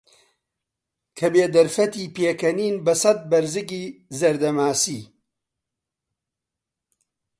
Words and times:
کەبێ 1.17 1.45
دەرفەتی 1.55 2.11
پێکەنینن 2.15 2.75
بەسەد 2.85 3.19
بەرزگی 3.31 3.85
زەردە 4.19 4.51
ماسی 4.57 5.01